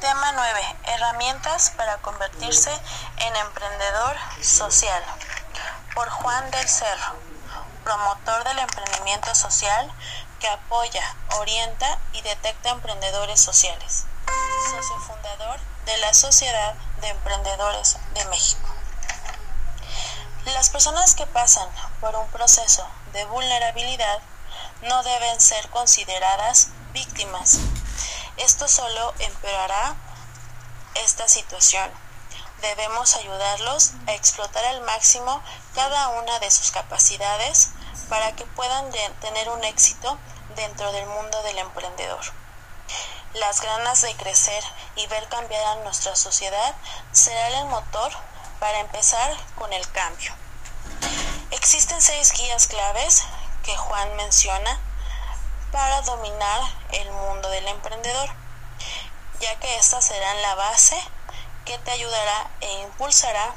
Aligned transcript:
Tema 0.00 0.32
9. 0.32 0.76
Herramientas 0.84 1.74
para 1.76 1.98
convertirse 1.98 2.72
en 3.18 3.36
emprendedor 3.36 4.16
social. 4.40 5.04
Por 5.94 6.08
Juan 6.08 6.50
del 6.50 6.66
Cerro, 6.66 7.16
promotor 7.84 8.44
del 8.44 8.60
emprendimiento 8.60 9.34
social 9.34 9.92
que 10.38 10.48
apoya, 10.48 11.04
orienta 11.38 11.98
y 12.14 12.22
detecta 12.22 12.70
emprendedores 12.70 13.40
sociales. 13.40 14.06
Socio 14.70 15.00
fundador 15.00 15.60
de 15.84 15.98
la 15.98 16.14
Sociedad 16.14 16.72
de 17.02 17.08
Emprendedores 17.08 17.98
de 18.14 18.24
México. 18.24 18.70
Las 20.46 20.70
personas 20.70 21.14
que 21.14 21.26
pasan 21.26 21.68
por 22.00 22.16
un 22.16 22.26
proceso 22.28 22.88
de 23.12 23.26
vulnerabilidad 23.26 24.20
no 24.80 25.02
deben 25.02 25.38
ser 25.42 25.68
consideradas 25.68 26.68
víctimas. 26.94 27.58
Esto 28.40 28.68
solo 28.68 29.12
empeorará 29.18 29.94
esta 30.94 31.28
situación. 31.28 31.90
Debemos 32.62 33.14
ayudarlos 33.16 33.92
a 34.06 34.14
explotar 34.14 34.64
al 34.64 34.80
máximo 34.80 35.42
cada 35.74 36.08
una 36.08 36.38
de 36.38 36.50
sus 36.50 36.70
capacidades 36.70 37.68
para 38.08 38.34
que 38.36 38.46
puedan 38.46 38.90
tener 39.20 39.50
un 39.50 39.62
éxito 39.64 40.18
dentro 40.56 40.90
del 40.92 41.06
mundo 41.06 41.42
del 41.42 41.58
emprendedor. 41.58 42.24
Las 43.34 43.60
ganas 43.60 44.00
de 44.00 44.16
crecer 44.16 44.64
y 44.96 45.06
ver 45.08 45.28
cambiar 45.28 45.62
a 45.66 45.82
nuestra 45.84 46.16
sociedad 46.16 46.74
será 47.12 47.60
el 47.60 47.66
motor 47.66 48.10
para 48.58 48.80
empezar 48.80 49.36
con 49.56 49.70
el 49.74 49.86
cambio. 49.92 50.32
Existen 51.50 52.00
seis 52.00 52.32
guías 52.32 52.68
claves 52.68 53.22
que 53.64 53.76
Juan 53.76 54.16
menciona 54.16 54.80
para 55.72 56.02
dominar 56.02 56.60
el 56.92 57.10
mundo 57.10 57.48
del 57.50 57.66
emprendedor, 57.68 58.28
ya 59.40 59.58
que 59.60 59.76
estas 59.76 60.04
serán 60.04 60.42
la 60.42 60.54
base 60.54 60.96
que 61.64 61.78
te 61.78 61.90
ayudará 61.90 62.50
e 62.60 62.82
impulsará 62.82 63.54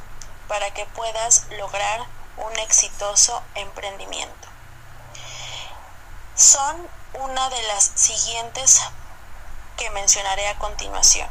para 0.47 0.71
que 0.71 0.85
puedas 0.88 1.47
lograr 1.51 2.05
un 2.38 2.57
exitoso 2.59 3.41
emprendimiento. 3.55 4.47
Son 6.35 6.89
una 7.13 7.49
de 7.49 7.61
las 7.63 7.91
siguientes 7.95 8.81
que 9.77 9.89
mencionaré 9.91 10.47
a 10.47 10.57
continuación. 10.57 11.29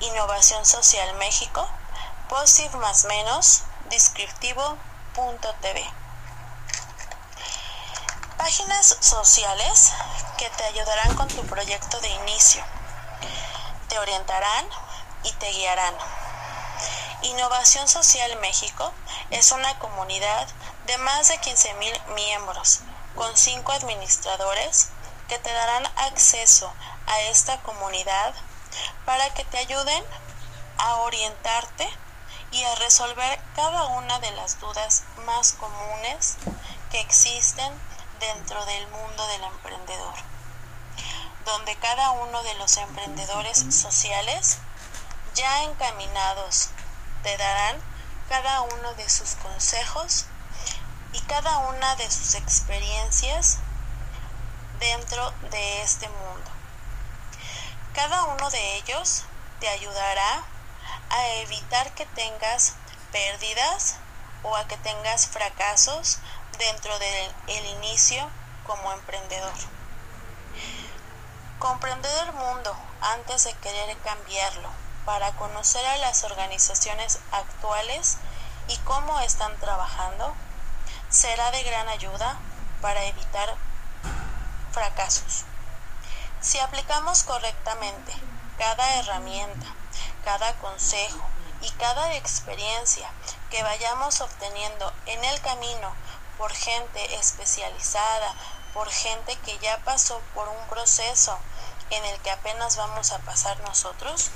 Innovación 0.00 0.66
Social 0.66 1.14
México, 1.14 1.66
Positive 2.28 2.76
más 2.78 3.04
menos, 3.04 3.62
descriptivo.tv. 3.88 6.05
Páginas 8.46 8.96
sociales 9.00 9.90
que 10.38 10.48
te 10.50 10.62
ayudarán 10.66 11.16
con 11.16 11.26
tu 11.26 11.44
proyecto 11.46 11.98
de 11.98 12.08
inicio. 12.10 12.62
Te 13.88 13.98
orientarán 13.98 14.68
y 15.24 15.32
te 15.32 15.50
guiarán. 15.50 15.92
Innovación 17.22 17.88
Social 17.88 18.38
México 18.38 18.92
es 19.30 19.50
una 19.50 19.76
comunidad 19.80 20.46
de 20.86 20.96
más 20.98 21.26
de 21.26 21.40
15.000 21.40 22.14
miembros 22.14 22.82
con 23.16 23.36
cinco 23.36 23.72
administradores 23.72 24.90
que 25.26 25.40
te 25.40 25.52
darán 25.52 25.84
acceso 25.96 26.72
a 27.08 27.20
esta 27.22 27.60
comunidad 27.62 28.32
para 29.04 29.28
que 29.34 29.42
te 29.42 29.58
ayuden 29.58 30.04
a 30.78 30.94
orientarte 30.98 31.90
y 32.52 32.62
a 32.62 32.76
resolver 32.76 33.40
cada 33.56 33.86
una 33.86 34.20
de 34.20 34.30
las 34.36 34.60
dudas 34.60 35.02
más 35.24 35.54
comunes 35.54 36.36
que 36.92 37.00
existen 37.00 37.76
dentro 38.20 38.64
del 38.66 38.88
mundo 38.88 39.26
del 39.28 39.44
emprendedor, 39.44 40.14
donde 41.44 41.76
cada 41.76 42.10
uno 42.12 42.42
de 42.42 42.54
los 42.54 42.76
emprendedores 42.76 43.64
sociales 43.70 44.58
ya 45.34 45.64
encaminados 45.64 46.70
te 47.22 47.36
darán 47.36 47.76
cada 48.28 48.62
uno 48.62 48.94
de 48.94 49.08
sus 49.08 49.34
consejos 49.36 50.26
y 51.12 51.20
cada 51.20 51.58
una 51.58 51.96
de 51.96 52.10
sus 52.10 52.34
experiencias 52.34 53.58
dentro 54.78 55.30
de 55.50 55.82
este 55.82 56.08
mundo. 56.08 56.50
Cada 57.94 58.24
uno 58.24 58.50
de 58.50 58.76
ellos 58.76 59.24
te 59.60 59.68
ayudará 59.68 60.44
a 61.10 61.28
evitar 61.36 61.92
que 61.94 62.06
tengas 62.06 62.74
pérdidas 63.12 63.96
o 64.42 64.56
a 64.56 64.66
que 64.66 64.76
tengas 64.78 65.26
fracasos 65.26 66.18
dentro 66.58 66.98
del 66.98 67.66
inicio 67.66 68.28
como 68.66 68.92
emprendedor. 68.92 69.52
Comprender 71.58 72.28
el 72.28 72.32
mundo 72.34 72.76
antes 73.00 73.44
de 73.44 73.54
querer 73.54 73.96
cambiarlo 73.98 74.68
para 75.04 75.32
conocer 75.32 75.84
a 75.86 75.96
las 75.98 76.24
organizaciones 76.24 77.20
actuales 77.30 78.18
y 78.68 78.76
cómo 78.78 79.20
están 79.20 79.56
trabajando 79.58 80.34
será 81.08 81.50
de 81.52 81.62
gran 81.62 81.88
ayuda 81.88 82.36
para 82.82 83.04
evitar 83.04 83.54
fracasos. 84.72 85.44
Si 86.40 86.58
aplicamos 86.58 87.22
correctamente 87.22 88.12
cada 88.58 88.96
herramienta, 88.96 89.66
cada 90.24 90.54
consejo 90.54 91.24
y 91.60 91.70
cada 91.72 92.14
experiencia 92.14 93.10
que 93.50 93.62
vayamos 93.62 94.20
obteniendo 94.20 94.92
en 95.06 95.24
el 95.24 95.40
camino 95.40 95.92
por 96.38 96.52
gente 96.52 97.16
especializada, 97.16 98.34
por 98.74 98.90
gente 98.90 99.36
que 99.44 99.58
ya 99.58 99.78
pasó 99.78 100.20
por 100.34 100.48
un 100.48 100.68
proceso 100.68 101.38
en 101.90 102.04
el 102.04 102.20
que 102.20 102.30
apenas 102.30 102.76
vamos 102.76 103.12
a 103.12 103.18
pasar 103.20 103.58
nosotros, 103.60 104.30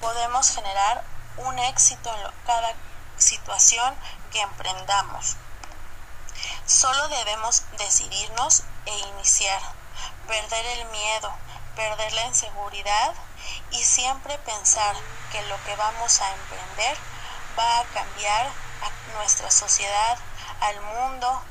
podemos 0.00 0.50
generar 0.50 1.04
un 1.38 1.58
éxito 1.58 2.14
en 2.14 2.46
cada 2.46 2.74
situación 3.18 3.94
que 4.30 4.40
emprendamos. 4.40 5.36
Solo 6.66 7.08
debemos 7.08 7.62
decidirnos 7.78 8.62
e 8.86 8.98
iniciar, 8.98 9.60
perder 10.26 10.66
el 10.66 10.84
miedo, 10.86 11.32
perder 11.76 12.12
la 12.12 12.26
inseguridad 12.26 13.14
y 13.70 13.82
siempre 13.82 14.38
pensar 14.38 14.94
que 15.30 15.42
lo 15.42 15.62
que 15.64 15.76
vamos 15.76 16.20
a 16.20 16.32
emprender 16.32 16.96
va 17.58 17.80
a 17.80 17.84
cambiar 17.84 18.46
a 18.46 19.16
nuestra 19.16 19.50
sociedad, 19.50 20.18
al 20.60 20.80
mundo 20.80 21.42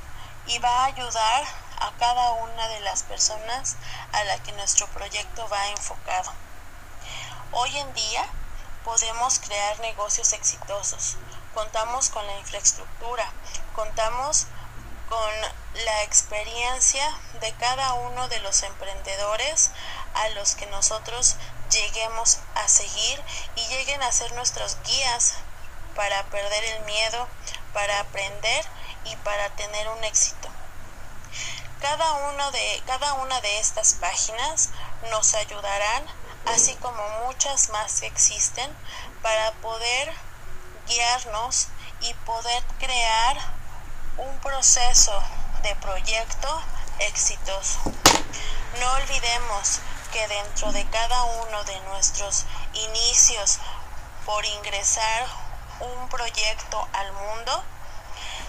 y 0.47 0.59
va 0.59 0.83
a 0.83 0.85
ayudar 0.85 1.43
a 1.79 1.91
cada 1.99 2.31
una 2.31 2.67
de 2.67 2.79
las 2.81 3.03
personas 3.03 3.75
a 4.11 4.23
la 4.25 4.41
que 4.43 4.51
nuestro 4.53 4.87
proyecto 4.87 5.47
va 5.49 5.67
enfocado. 5.69 6.31
Hoy 7.51 7.77
en 7.77 7.93
día 7.93 8.25
podemos 8.83 9.39
crear 9.39 9.79
negocios 9.79 10.33
exitosos, 10.33 11.17
contamos 11.53 12.09
con 12.09 12.25
la 12.25 12.37
infraestructura, 12.37 13.31
contamos 13.75 14.47
con 15.09 15.41
la 15.85 16.03
experiencia 16.03 17.05
de 17.41 17.51
cada 17.53 17.93
uno 17.93 18.27
de 18.29 18.39
los 18.39 18.63
emprendedores 18.63 19.71
a 20.13 20.29
los 20.29 20.55
que 20.55 20.65
nosotros 20.67 21.35
lleguemos 21.69 22.39
a 22.55 22.67
seguir 22.67 23.21
y 23.55 23.67
lleguen 23.67 24.01
a 24.03 24.11
ser 24.11 24.31
nuestros 24.33 24.77
guías 24.83 25.33
para 25.95 26.23
perder 26.27 26.63
el 26.63 26.85
miedo, 26.85 27.27
para 27.73 27.99
aprender 27.99 28.65
y 29.05 29.15
para 29.17 29.49
tener 29.55 29.87
un 29.89 30.03
éxito. 30.03 30.49
Cada, 31.81 32.11
uno 32.29 32.51
de, 32.51 32.83
cada 32.85 33.13
una 33.13 33.41
de 33.41 33.59
estas 33.59 33.95
páginas 33.95 34.69
nos 35.09 35.33
ayudarán, 35.33 36.05
así 36.45 36.75
como 36.75 37.01
muchas 37.25 37.69
más 37.69 38.01
que 38.01 38.07
existen, 38.07 38.71
para 39.21 39.51
poder 39.53 40.13
guiarnos 40.87 41.67
y 42.01 42.13
poder 42.25 42.63
crear 42.79 43.37
un 44.17 44.37
proceso 44.39 45.23
de 45.63 45.75
proyecto 45.75 46.61
exitoso. 46.99 47.79
No 48.79 48.93
olvidemos 48.93 49.79
que 50.11 50.27
dentro 50.27 50.71
de 50.71 50.85
cada 50.89 51.23
uno 51.23 51.63
de 51.63 51.79
nuestros 51.81 52.45
inicios 52.73 53.59
por 54.25 54.45
ingresar 54.45 55.27
un 55.79 56.09
proyecto 56.09 56.87
al 56.93 57.11
mundo, 57.13 57.63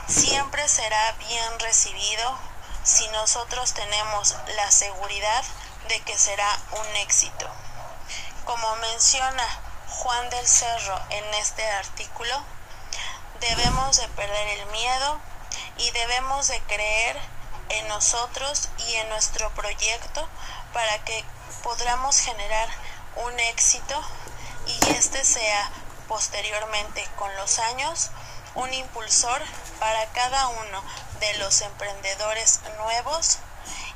siempre 0.08 0.68
será 0.68 1.12
bien 1.12 1.58
recibido 1.58 2.38
si 2.84 3.08
nosotros 3.08 3.74
tenemos 3.74 4.36
la 4.56 4.70
seguridad 4.70 5.44
de 5.88 6.00
que 6.02 6.18
será 6.18 6.48
un 6.72 6.96
éxito. 6.96 7.48
Como 8.44 8.76
menciona 8.76 9.46
Juan 9.88 10.30
del 10.30 10.46
Cerro 10.46 11.00
en 11.10 11.34
este 11.34 11.68
artículo, 11.70 12.42
debemos 13.40 13.98
de 13.98 14.08
perder 14.08 14.48
el 14.58 14.66
miedo, 14.66 15.20
y 15.78 15.90
debemos 15.90 16.48
de 16.48 16.60
creer 16.62 17.18
en 17.68 17.88
nosotros 17.88 18.68
y 18.78 18.94
en 18.94 19.08
nuestro 19.08 19.50
proyecto 19.50 20.28
para 20.72 20.98
que 21.04 21.24
podamos 21.62 22.18
generar 22.18 22.68
un 23.16 23.38
éxito 23.40 24.00
y 24.66 24.90
este 24.92 25.24
sea 25.24 25.70
posteriormente 26.08 27.06
con 27.18 27.34
los 27.36 27.58
años 27.58 28.10
un 28.54 28.72
impulsor 28.72 29.40
para 29.80 30.06
cada 30.12 30.48
uno 30.48 30.82
de 31.20 31.38
los 31.38 31.62
emprendedores 31.62 32.60
nuevos 32.78 33.38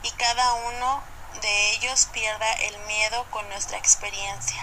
y 0.03 0.11
cada 0.17 0.55
uno 0.55 1.03
de 1.43 1.76
ellos 1.76 2.08
pierda 2.12 2.53
el 2.69 2.75
miedo 2.87 3.25
con 3.31 3.47
nuestra 3.49 3.79
experiencia. 3.79 4.61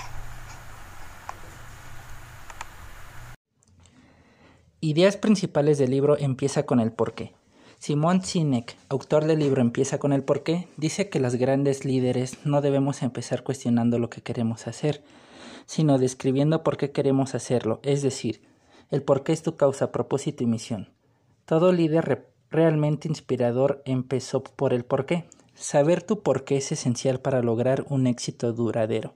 Ideas 4.81 5.15
principales 5.15 5.77
del 5.77 5.91
libro 5.91 6.17
Empieza 6.17 6.65
con 6.65 6.79
el 6.79 6.91
porqué. 6.91 7.33
Simón 7.79 8.23
Sinek, 8.23 8.75
autor 8.89 9.25
del 9.25 9.39
libro 9.39 9.61
Empieza 9.61 9.97
con 9.97 10.13
el 10.13 10.23
porqué, 10.23 10.67
dice 10.77 11.09
que 11.09 11.19
las 11.19 11.35
grandes 11.35 11.85
líderes 11.85 12.37
no 12.45 12.61
debemos 12.61 13.01
empezar 13.01 13.43
cuestionando 13.43 13.99
lo 13.99 14.09
que 14.09 14.21
queremos 14.21 14.67
hacer, 14.67 15.03
sino 15.65 15.97
describiendo 15.97 16.63
por 16.63 16.77
qué 16.77 16.91
queremos 16.91 17.35
hacerlo, 17.35 17.79
es 17.83 18.01
decir, 18.01 18.41
el 18.93 19.01
por 19.01 19.23
qué 19.23 19.33
es 19.33 19.41
tu 19.41 19.55
causa, 19.55 19.91
propósito 19.91 20.43
y 20.43 20.45
misión. 20.45 20.89
Todo 21.45 21.71
líder 21.71 22.27
realmente 22.51 23.07
inspirador 23.07 23.81
empezó 23.85 24.43
por 24.43 24.71
el 24.71 24.85
por 24.85 25.07
qué. 25.07 25.25
Saber 25.55 26.03
tu 26.03 26.21
por 26.21 26.43
qué 26.43 26.57
es 26.57 26.71
esencial 26.71 27.19
para 27.19 27.41
lograr 27.41 27.85
un 27.89 28.05
éxito 28.05 28.53
duradero. 28.53 29.15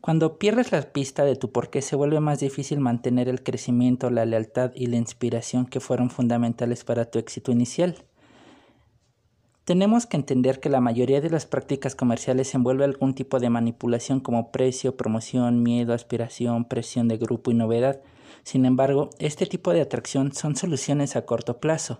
Cuando 0.00 0.38
pierdes 0.38 0.72
la 0.72 0.80
pista 0.80 1.26
de 1.26 1.36
tu 1.36 1.52
por 1.52 1.68
qué 1.68 1.82
se 1.82 1.94
vuelve 1.94 2.20
más 2.20 2.40
difícil 2.40 2.80
mantener 2.80 3.28
el 3.28 3.42
crecimiento, 3.42 4.08
la 4.08 4.24
lealtad 4.24 4.72
y 4.74 4.86
la 4.86 4.96
inspiración 4.96 5.66
que 5.66 5.80
fueron 5.80 6.08
fundamentales 6.08 6.84
para 6.84 7.04
tu 7.10 7.18
éxito 7.18 7.52
inicial. 7.52 7.96
Tenemos 9.64 10.06
que 10.06 10.16
entender 10.16 10.58
que 10.58 10.70
la 10.70 10.80
mayoría 10.80 11.20
de 11.20 11.28
las 11.28 11.44
prácticas 11.44 11.94
comerciales 11.94 12.54
envuelve 12.54 12.84
algún 12.84 13.14
tipo 13.14 13.40
de 13.40 13.50
manipulación 13.50 14.20
como 14.20 14.52
precio, 14.52 14.96
promoción, 14.96 15.62
miedo, 15.62 15.92
aspiración, 15.92 16.64
presión 16.64 17.08
de 17.08 17.18
grupo 17.18 17.50
y 17.50 17.54
novedad. 17.54 18.00
Sin 18.44 18.66
embargo, 18.66 19.10
este 19.18 19.46
tipo 19.46 19.72
de 19.72 19.80
atracción 19.80 20.32
son 20.32 20.54
soluciones 20.54 21.16
a 21.16 21.26
corto 21.26 21.58
plazo 21.58 21.98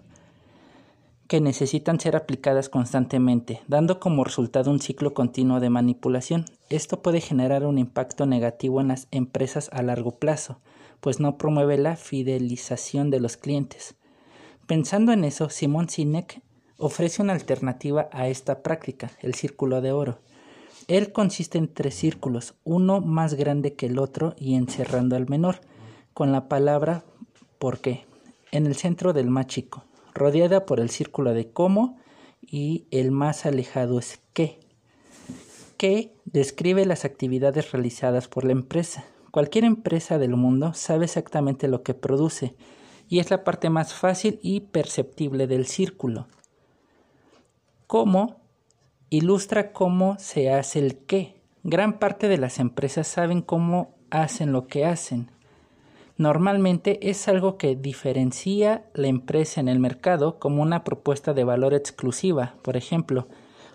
que 1.29 1.41
necesitan 1.41 1.99
ser 1.99 2.17
aplicadas 2.17 2.69
constantemente, 2.69 3.63
dando 3.67 3.99
como 3.99 4.25
resultado 4.25 4.71
un 4.71 4.81
ciclo 4.81 5.15
continuo 5.15 5.59
de 5.59 5.71
manipulación. 5.71 6.45
Esto 6.69 7.01
puede 7.03 7.21
generar 7.21 7.65
un 7.65 7.79
impacto 7.79 8.27
negativo 8.27 8.81
en 8.81 8.89
las 8.89 9.09
empresas 9.11 9.71
a 9.73 9.83
largo 9.83 10.13
plazo, 10.13 10.61
pues 11.01 11.21
no 11.21 11.39
promueve 11.39 11.79
la 11.79 11.97
fidelización 11.97 13.11
de 13.11 13.21
los 13.21 13.37
clientes. 13.37 13.95
Pensando 14.67 15.13
en 15.13 15.25
eso, 15.25 15.49
Simon 15.49 15.89
Sinek 15.89 16.43
ofrece 16.77 17.23
una 17.23 17.33
alternativa 17.33 18.09
a 18.13 18.29
esta 18.29 18.63
práctica, 18.63 19.11
el 19.21 19.35
círculo 19.35 19.81
de 19.81 19.93
oro. 19.93 20.19
Él 20.89 21.13
consiste 21.13 21.57
en 21.57 21.73
tres 21.73 21.95
círculos, 21.95 22.55
uno 22.65 23.01
más 23.01 23.35
grande 23.35 23.75
que 23.75 23.87
el 23.87 23.99
otro 23.99 24.35
y 24.39 24.55
encerrando 24.55 25.17
al 25.17 25.29
menor, 25.29 25.61
con 26.15 26.33
la 26.33 26.49
palabra 26.49 27.05
por 27.59 27.81
qué, 27.81 28.07
en 28.53 28.67
el 28.67 28.77
centro 28.77 29.13
del 29.13 29.29
más 29.29 29.47
chico 29.47 29.85
rodeada 30.15 30.65
por 30.65 30.81
el 30.81 30.91
círculo 30.91 31.35
de 31.35 31.51
cómo 31.51 31.99
y 32.41 32.87
el 32.91 33.11
más 33.11 33.45
alejado 33.47 33.99
es 33.99 34.21
qué. 34.33 34.61
Qué 35.77 36.15
describe 36.25 36.87
las 36.87 37.05
actividades 37.05 37.73
realizadas 37.73 38.29
por 38.29 38.45
la 38.45 38.53
empresa. 38.53 39.05
Cualquier 39.33 39.65
empresa 39.65 40.19
del 40.19 40.37
mundo 40.37 40.73
sabe 40.73 41.07
exactamente 41.07 41.67
lo 41.67 41.83
que 41.83 41.95
produce 41.95 42.55
y 43.09 43.19
es 43.19 43.31
la 43.31 43.43
parte 43.43 43.69
más 43.69 43.93
fácil 43.93 44.39
y 44.41 44.61
perceptible 44.61 45.47
del 45.49 45.67
círculo. 45.67 46.29
Cómo 47.89 48.41
ilustra 49.11 49.73
cómo 49.73 50.17
se 50.19 50.53
hace 50.53 50.79
el 50.79 50.99
qué. 50.99 51.43
Gran 51.65 51.99
parte 51.99 52.29
de 52.29 52.39
las 52.39 52.61
empresas 52.61 53.09
saben 53.09 53.43
cómo 53.43 53.97
hacen 54.11 54.53
lo 54.53 54.69
que 54.69 54.85
hacen, 54.85 55.31
Normalmente 56.17 57.11
es 57.11 57.27
algo 57.27 57.59
que 57.59 57.75
diferencia 57.75 58.85
la 58.95 59.09
empresa 59.09 59.61
en 59.61 59.69
el 59.69 59.81
mercado 59.81 60.39
como 60.39 60.63
una 60.63 60.85
propuesta 60.85 61.35
de 61.35 61.43
valor 61.43 61.75
exclusiva, 61.75 62.55
por 62.63 62.77
ejemplo. 62.77 63.27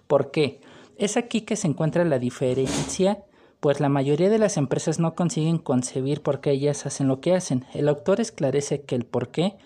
¿Por 0.08 0.32
qué? 0.32 0.62
Es 0.98 1.18
aquí 1.18 1.42
que 1.42 1.58
se 1.58 1.68
encuentra 1.68 2.06
la 2.06 2.18
diferencia, 2.18 3.24
pues 3.60 3.82
la 3.82 3.90
mayoría 3.90 4.30
de 4.30 4.38
las 4.38 4.56
empresas 4.56 5.00
no 5.00 5.16
consiguen 5.16 5.58
concebir 5.58 6.22
por 6.22 6.40
qué 6.40 6.52
ellas 6.52 6.86
hacen 6.86 7.10
lo 7.10 7.20
que 7.20 7.36
hacen. 7.36 7.66
El 7.74 7.90
autor 7.90 8.22
esclarece 8.22 8.84
que 8.84 8.96
el 8.96 9.06
por 9.06 9.30
qué 9.30 9.58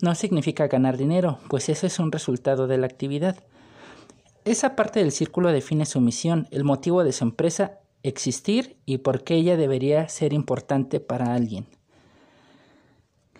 no 0.00 0.14
significa 0.14 0.68
ganar 0.68 0.96
dinero, 0.96 1.38
pues 1.48 1.68
eso 1.68 1.86
es 1.86 1.98
un 1.98 2.12
resultado 2.12 2.66
de 2.66 2.78
la 2.78 2.86
actividad. 2.86 3.36
Esa 4.44 4.74
parte 4.74 5.00
del 5.00 5.12
círculo 5.12 5.52
define 5.52 5.84
su 5.84 6.00
misión, 6.00 6.48
el 6.50 6.64
motivo 6.64 7.04
de 7.04 7.12
su 7.12 7.24
empresa 7.24 7.78
existir 8.02 8.76
y 8.86 8.98
por 8.98 9.22
qué 9.22 9.34
ella 9.34 9.56
debería 9.56 10.08
ser 10.08 10.32
importante 10.32 10.98
para 10.98 11.34
alguien. 11.34 11.66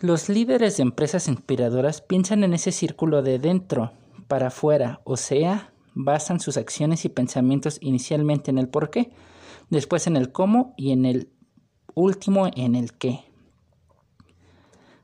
Los 0.03 0.29
líderes 0.29 0.79
de 0.79 0.83
empresas 0.83 1.29
inspiradoras 1.29 2.01
piensan 2.01 2.43
en 2.43 2.55
ese 2.55 2.73
círculo 2.73 3.23
de 3.23 3.39
dentro 3.39 3.93
para 4.27 4.49
afuera, 4.49 5.01
o 5.05 5.17
sea, 5.17 5.73
basan 5.95 6.41
sus 6.41 6.57
acciones 6.57 7.05
y 7.05 7.09
pensamientos 7.09 7.79
inicialmente 7.81 8.51
en 8.51 8.59
el 8.59 8.69
por 8.69 8.91
qué, 8.91 9.13
después 9.71 10.09
en 10.09 10.17
el 10.17 10.33
cómo 10.33 10.75
y 10.77 10.91
en 10.91 11.07
el 11.07 11.31
último 11.95 12.51
en 12.57 12.75
el 12.75 12.95
qué. 12.95 13.21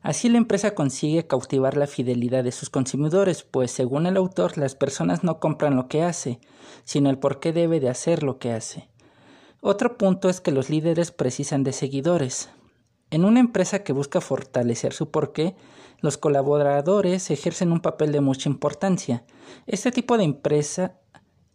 Así 0.02 0.28
la 0.28 0.38
empresa 0.38 0.74
consigue 0.74 1.28
cautivar 1.28 1.76
la 1.76 1.86
fidelidad 1.86 2.42
de 2.42 2.50
sus 2.50 2.68
consumidores, 2.68 3.44
pues 3.44 3.70
según 3.70 4.04
el 4.04 4.16
autor 4.16 4.58
las 4.58 4.74
personas 4.74 5.22
no 5.22 5.38
compran 5.38 5.76
lo 5.76 5.86
que 5.86 6.02
hace, 6.02 6.40
sino 6.82 7.08
el 7.08 7.20
por 7.20 7.38
qué 7.38 7.52
debe 7.52 7.78
de 7.78 7.88
hacer 7.88 8.24
lo 8.24 8.40
que 8.40 8.50
hace. 8.50 8.88
Otro 9.60 9.96
punto 9.96 10.28
es 10.28 10.40
que 10.40 10.50
los 10.50 10.70
líderes 10.70 11.12
precisan 11.12 11.62
de 11.62 11.72
seguidores, 11.72 12.50
en 13.10 13.24
una 13.24 13.40
empresa 13.40 13.82
que 13.84 13.92
busca 13.92 14.20
fortalecer 14.20 14.92
su 14.92 15.10
porqué, 15.10 15.56
los 16.00 16.18
colaboradores 16.18 17.30
ejercen 17.30 17.72
un 17.72 17.80
papel 17.80 18.12
de 18.12 18.20
mucha 18.20 18.48
importancia. 18.48 19.24
Este 19.66 19.90
tipo 19.90 20.18
de 20.18 20.24
empresa 20.24 20.98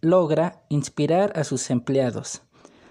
logra 0.02 0.64
inspirar 0.70 1.32
a 1.40 1.44
sus 1.44 1.70
empleados, 1.70 2.42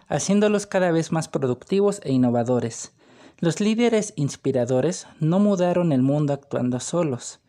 haciéndolos 0.08 0.66
cada 0.66 0.92
vez 0.92 1.12
más 1.12 1.28
productivos 1.28 2.00
e 2.04 2.12
innovadores. 2.12 2.92
Los 3.38 3.60
líderes 3.60 4.14
inspiradores 4.16 5.06
no 5.18 5.40
mudaron 5.40 5.92
el 5.92 6.02
mundo 6.02 6.32
actuando 6.32 6.78
solos. 6.78 7.40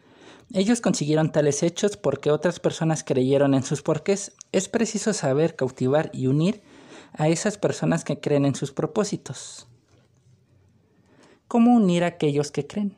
Ellos 0.51 0.81
consiguieron 0.81 1.31
tales 1.31 1.63
hechos 1.63 1.95
porque 1.95 2.31
otras 2.31 2.59
personas 2.59 3.03
creyeron 3.03 3.53
en 3.53 3.63
sus 3.63 3.83
porqués. 3.83 4.33
Es 4.51 4.67
preciso 4.67 5.13
saber 5.13 5.55
cautivar 5.55 6.09
y 6.11 6.27
unir 6.27 6.63
a 7.13 7.27
esas 7.29 7.57
personas 7.57 8.03
que 8.03 8.19
creen 8.19 8.45
en 8.45 8.55
sus 8.55 8.71
propósitos. 8.71 9.67
¿Cómo 11.53 11.75
unir 11.75 12.03
a 12.03 12.07
aquellos 12.07 12.49
que 12.49 12.65
creen? 12.65 12.95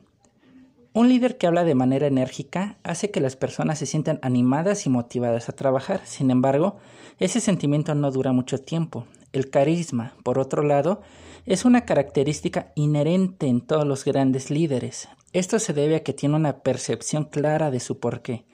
Un 0.94 1.10
líder 1.10 1.36
que 1.36 1.46
habla 1.46 1.62
de 1.62 1.74
manera 1.74 2.06
enérgica 2.06 2.78
hace 2.84 3.10
que 3.10 3.20
las 3.20 3.36
personas 3.36 3.78
se 3.78 3.84
sientan 3.84 4.18
animadas 4.22 4.86
y 4.86 4.88
motivadas 4.88 5.50
a 5.50 5.52
trabajar. 5.52 6.00
Sin 6.06 6.30
embargo, 6.30 6.78
ese 7.18 7.40
sentimiento 7.40 7.94
no 7.94 8.10
dura 8.10 8.32
mucho 8.32 8.56
tiempo. 8.56 9.04
El 9.34 9.50
carisma, 9.50 10.14
por 10.22 10.38
otro 10.38 10.62
lado, 10.62 11.02
es 11.44 11.66
una 11.66 11.84
característica 11.84 12.72
inherente 12.76 13.46
en 13.46 13.60
todos 13.60 13.86
los 13.86 14.06
grandes 14.06 14.48
líderes. 14.48 15.06
Esto 15.34 15.58
se 15.58 15.74
debe 15.74 15.96
a 15.96 16.02
que 16.02 16.14
tiene 16.14 16.36
una 16.36 16.60
percepción 16.60 17.24
clara 17.24 17.70
de 17.70 17.80
su 17.80 18.00
porqué, 18.00 18.46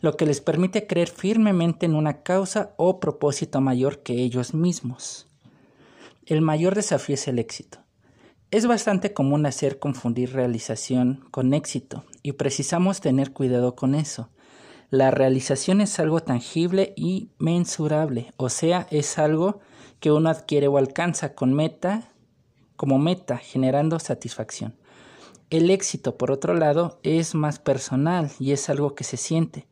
lo 0.00 0.16
que 0.16 0.26
les 0.26 0.40
permite 0.40 0.88
creer 0.88 1.10
firmemente 1.10 1.86
en 1.86 1.94
una 1.94 2.24
causa 2.24 2.74
o 2.76 2.98
propósito 2.98 3.60
mayor 3.60 4.02
que 4.02 4.14
ellos 4.14 4.52
mismos. 4.52 5.28
El 6.26 6.40
mayor 6.40 6.74
desafío 6.74 7.14
es 7.14 7.28
el 7.28 7.38
éxito. 7.38 7.83
Es 8.50 8.66
bastante 8.66 9.12
común 9.12 9.46
hacer 9.46 9.78
confundir 9.78 10.32
realización 10.32 11.24
con 11.30 11.54
éxito 11.54 12.04
y 12.22 12.32
precisamos 12.32 13.00
tener 13.00 13.32
cuidado 13.32 13.74
con 13.74 13.94
eso. 13.94 14.28
La 14.90 15.10
realización 15.10 15.80
es 15.80 15.98
algo 15.98 16.20
tangible 16.20 16.92
y 16.96 17.30
mensurable, 17.38 18.32
o 18.36 18.48
sea, 18.48 18.86
es 18.90 19.18
algo 19.18 19.60
que 19.98 20.12
uno 20.12 20.28
adquiere 20.28 20.68
o 20.68 20.78
alcanza 20.78 21.34
con 21.34 21.52
meta 21.52 22.10
como 22.76 22.98
meta, 22.98 23.38
generando 23.38 23.98
satisfacción. 23.98 24.74
El 25.50 25.70
éxito, 25.70 26.16
por 26.16 26.30
otro 26.30 26.54
lado, 26.54 26.98
es 27.02 27.34
más 27.34 27.58
personal 27.58 28.30
y 28.38 28.52
es 28.52 28.68
algo 28.68 28.94
que 28.94 29.04
se 29.04 29.16
siente, 29.16 29.66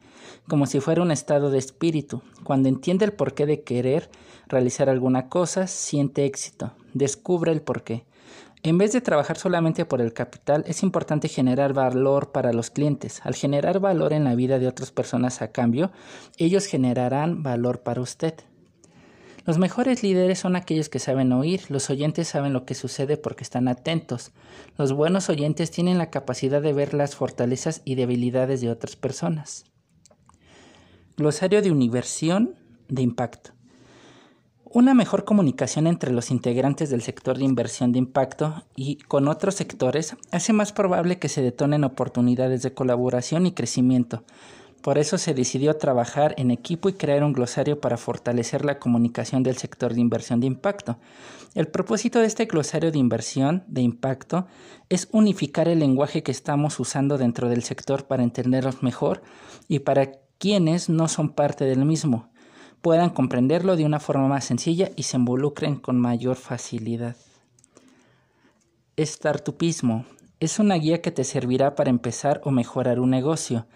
como 0.49 0.67
si 0.67 0.81
fuera 0.81 1.03
un 1.03 1.11
estado 1.11 1.51
de 1.51 1.59
espíritu. 1.59 2.23
Cuando 2.45 2.69
entiende 2.69 3.05
el 3.05 3.13
porqué 3.13 3.47
de 3.47 3.63
querer 3.63 4.11
realizar 4.47 4.89
alguna 4.89 5.29
cosa, 5.29 5.67
siente 5.67 6.25
éxito, 6.25 6.73
descubre 6.95 7.53
el 7.53 7.63
porqué. 7.63 8.05
En 8.65 8.79
vez 8.79 8.93
de 8.93 9.01
trabajar 9.01 9.37
solamente 9.37 9.85
por 9.85 10.01
el 10.01 10.13
capital, 10.13 10.63
es 10.69 10.85
importante 10.85 11.29
generar 11.29 11.73
valor 11.73 12.31
para 12.31 12.53
los 12.53 12.71
clientes. 12.71 13.21
Al 13.25 13.35
generar 13.35 13.81
valor 13.81 14.13
en 14.13 14.23
la 14.23 14.37
vida 14.37 14.61
de 14.61 14.69
otras 14.69 14.93
personas 14.93 15.43
a 15.43 15.51
cambio, 15.51 15.91
ellos 16.37 16.67
generarán 16.67 17.43
valor 17.43 17.81
para 17.81 18.01
usted. 18.01 18.35
Los 19.45 19.59
mejores 19.59 20.05
líderes 20.05 20.39
son 20.39 20.55
aquellos 20.55 20.89
que 20.89 21.01
saben 21.01 21.33
oír, 21.33 21.63
los 21.71 21.91
oyentes 21.91 22.29
saben 22.29 22.53
lo 22.53 22.65
que 22.65 22.77
sucede 22.77 23.17
porque 23.17 23.43
están 23.43 23.67
atentos. 23.67 24.31
Los 24.79 24.93
buenos 24.93 25.29
oyentes 25.29 25.73
tienen 25.73 25.99
la 25.99 26.11
capacidad 26.11 26.63
de 26.63 26.73
ver 26.73 26.95
las 26.95 27.17
fortalezas 27.17 27.83
y 27.85 27.97
debilidades 27.97 28.61
de 28.61 28.71
otras 28.71 28.95
personas. 28.95 29.65
Glosario 31.17 31.61
de 31.63 31.73
Universión 31.73 32.55
de 32.89 33.03
Impacto. 33.03 33.51
Una 34.75 34.95
mejor 34.95 35.27
comunicación 35.27 35.87
entre 35.87 36.13
los 36.13 36.31
integrantes 36.31 36.89
del 36.89 37.03
sector 37.03 37.37
de 37.37 37.45
inversión 37.45 37.93
de 37.93 37.99
impacto 37.99 38.65
y 38.75 38.97
con 38.97 39.29
otros 39.29 39.55
sectores 39.57 40.17
hace 40.31 40.55
más 40.55 40.73
probable 40.73 41.19
que 41.19 41.29
se 41.29 41.43
detonen 41.43 41.85
oportunidades 41.85 42.63
de 42.63 42.73
colaboración 42.73 43.45
y 43.45 43.53
crecimiento. 43.53 44.25
Por 44.81 44.97
eso 44.97 45.19
se 45.19 45.35
decidió 45.35 45.77
trabajar 45.77 46.35
en 46.39 46.51
equipo 46.51 46.89
y 46.89 46.95
crear 46.95 47.23
un 47.23 47.35
glosario 47.35 47.83
para 47.83 47.99
fortalecer 47.99 48.65
la 48.65 48.79
comunicación 48.79 49.43
del 49.43 49.59
sector 49.59 49.93
de 49.93 50.01
inversión 50.01 50.41
de 50.41 50.47
impacto. 50.47 50.97
El 51.55 51.69
propósito 51.69 52.21
de 52.21 52.27
este 52.27 52.47
glosario 52.47 52.91
de 52.91 52.99
inversión 52.99 53.65
de 53.67 53.83
impacto 53.83 54.47
es 54.89 55.07
unificar 55.13 55.69
el 55.69 55.81
lenguaje 55.81 56.23
que 56.23 56.33
estamos 56.33 56.81
usando 56.81 57.19
dentro 57.19 57.51
del 57.51 57.63
sector 57.63 58.07
para 58.07 58.23
entenderlos 58.23 58.83
mejor 58.83 59.23
y 59.69 59.81
para 59.81 60.13
quienes 60.39 60.89
no 60.89 61.09
son 61.09 61.29
parte 61.35 61.67
del 61.67 61.85
mismo 61.85 62.32
puedan 62.83 63.11
comprenderlo 63.11 63.77
de 63.77 63.85
una 63.85 64.01
forma 64.01 64.29
más 64.29 64.45
sencilla 64.45 64.91
y 64.97 65.05
se 65.05 65.17
involucren 65.17 65.77
con 65.77 65.99
mayor 65.99 66.37
facilidad. 66.37 67.17
Startupismo 68.99 70.05
es 70.41 70.59
una 70.59 70.75
guía 70.75 71.01
que 71.01 71.13
te 71.13 71.23
servirá 71.23 71.77
para 71.77 71.91
empezar 71.91 72.41
o 72.45 72.51
mejorar 72.51 72.99
un 72.99 73.11
negocio, 73.11 73.67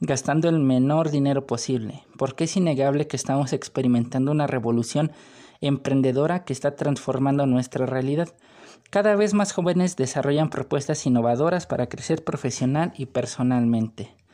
gastando 0.00 0.48
el 0.48 0.58
menor 0.58 1.10
dinero 1.10 1.46
posible, 1.46 2.02
porque 2.18 2.44
es 2.44 2.56
innegable 2.56 3.06
que 3.06 3.16
estamos 3.16 3.52
experimentando 3.52 4.32
una 4.32 4.48
revolución 4.48 5.12
emprendedora 5.60 6.44
que 6.44 6.52
está 6.52 6.74
transformando 6.74 7.46
nuestra 7.46 7.86
realidad. 7.86 8.28
Cada 8.90 9.14
vez 9.14 9.34
más 9.34 9.52
jóvenes 9.52 9.96
desarrollan 9.96 10.50
propuestas 10.50 11.06
innovadoras 11.06 11.66
para 11.66 11.88
crecer 11.88 12.24
profesional 12.24 12.92
y 12.96 13.06
personalmente. 13.06 14.25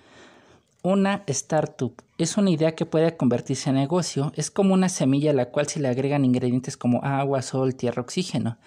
Una 0.83 1.23
startup 1.29 1.95
es 2.19 2.37
una 2.37 2.51
idea 2.51 2.75
que 2.75 2.87
puede 2.87 3.17
convertirse 3.17 3.71
en 3.71 3.77
negocio, 3.77 4.33
es 4.37 4.51
como 4.51 4.75
una 4.75 4.89
semilla 4.89 5.31
a 5.31 5.35
la 5.35 5.47
cual 5.47 5.69
se 5.69 5.81
le 5.81 5.89
agregan 5.89 6.25
ingredientes 6.25 6.77
como 6.77 7.03
agua, 7.05 7.43
sol, 7.43 7.75
tierra, 7.77 8.03
oxígeno. 8.03 8.59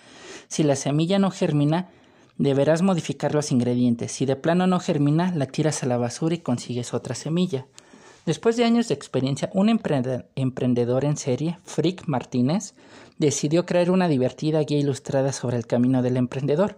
Si 0.48 0.64
la 0.64 0.76
semilla 0.76 1.20
no 1.20 1.30
germina, 1.30 1.90
Deberás 2.38 2.82
modificar 2.82 3.34
los 3.34 3.52
ingredientes. 3.52 4.12
Si 4.12 4.26
de 4.26 4.36
plano 4.36 4.68
no 4.68 4.80
germina, 4.80 5.32
la 5.34 5.46
tiras 5.46 5.84
a 5.84 5.86
la 5.86 5.98
basura 5.98 6.36
y 6.36 6.40
consigues 6.40 6.94
otra 6.94 7.16
semilla. 7.16 7.66
Después 8.26 8.58
de 8.58 8.66
años 8.66 8.90
de 8.90 8.94
experiencia, 8.94 9.50
un 9.54 9.70
emprendedor 9.70 11.06
en 11.06 11.16
serie, 11.16 11.60
Frick 11.64 12.08
Martínez, 12.08 12.74
decidió 13.20 13.66
crear 13.66 13.90
una 13.90 14.10
divertida 14.10 14.60
guía 14.62 14.80
ilustrada 14.80 15.32
sobre 15.32 15.58
el 15.58 15.68
camino 15.68 16.02
del 16.02 16.18
emprendedor. 16.18 16.78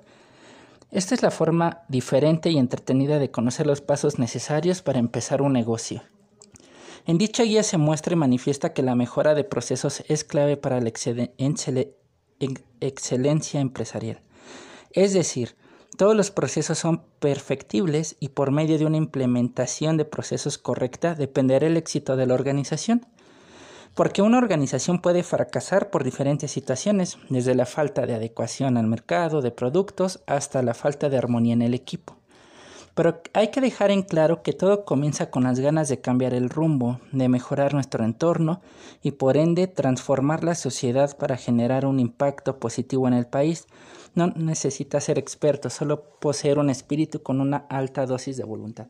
Esta 0.91 1.15
es 1.15 1.22
la 1.22 1.32
forma 1.32 1.84
diferente 1.89 2.50
y 2.50 2.58
entretenida 2.58 3.20
de 3.20 3.29
conocer 3.29 3.67
los 3.67 3.82
pasos 3.82 4.20
necesarios 4.20 4.82
para 4.82 5.00
empezar 5.00 5.41
un 5.41 5.53
negocio. 5.53 6.01
En 7.06 7.17
dicha 7.17 7.44
guía 7.44 7.63
se 7.63 7.77
muestra 7.77 8.13
y 8.13 8.17
manifiesta 8.17 8.74
que 8.74 8.84
la 8.84 8.96
mejora 8.96 9.36
de 9.36 9.44
procesos 9.44 10.03
es 10.08 10.24
clave 10.24 10.56
para 10.58 10.79
la 10.82 10.89
excelencia 12.79 13.60
empresarial. 13.60 14.22
Es 14.91 15.13
decir, 15.13 15.56
todos 15.98 16.15
los 16.15 16.32
procesos 16.32 16.77
son 16.77 17.03
perfectibles 17.20 18.15
y 18.20 18.29
por 18.29 18.51
medio 18.51 18.77
de 18.77 18.86
una 18.86 18.98
implementación 18.98 19.98
de 19.98 20.06
procesos 20.06 20.58
correcta 20.58 21.15
dependerá 21.15 21.67
el 21.67 21.77
éxito 21.77 22.15
de 22.15 22.27
la 22.27 22.34
organización. 22.34 23.06
Porque 23.97 24.21
una 24.21 24.37
organización 24.37 24.99
puede 24.99 25.23
fracasar 25.23 25.89
por 25.89 26.03
diferentes 26.03 26.51
situaciones, 26.51 27.17
desde 27.29 27.55
la 27.55 27.65
falta 27.65 28.05
de 28.05 28.13
adecuación 28.13 28.77
al 28.77 28.85
mercado 28.85 29.41
de 29.41 29.49
productos 29.49 30.19
hasta 30.27 30.61
la 30.61 30.75
falta 30.75 31.09
de 31.09 31.17
armonía 31.17 31.53
en 31.53 31.63
el 31.63 31.73
equipo. 31.73 32.15
Pero 32.93 33.23
hay 33.33 33.47
que 33.47 33.59
dejar 33.59 33.89
en 33.89 34.03
claro 34.03 34.43
que 34.43 34.53
todo 34.53 34.85
comienza 34.85 35.31
con 35.31 35.45
las 35.45 35.59
ganas 35.59 35.89
de 35.89 35.99
cambiar 35.99 36.35
el 36.35 36.51
rumbo, 36.51 36.99
de 37.11 37.27
mejorar 37.27 37.73
nuestro 37.73 38.05
entorno 38.05 38.61
y 39.01 39.13
por 39.13 39.35
ende 39.35 39.65
transformar 39.65 40.43
la 40.43 40.53
sociedad 40.53 41.17
para 41.17 41.35
generar 41.35 41.83
un 41.87 41.99
impacto 41.99 42.59
positivo 42.59 43.07
en 43.07 43.15
el 43.15 43.25
país 43.25 43.65
no 44.13 44.27
necesita 44.35 45.01
ser 45.01 45.17
experto, 45.17 45.71
solo 45.71 46.03
poseer 46.19 46.59
un 46.59 46.69
espíritu 46.69 47.23
con 47.23 47.41
una 47.41 47.65
alta 47.67 48.05
dosis 48.05 48.37
de 48.37 48.43
voluntad. 48.43 48.85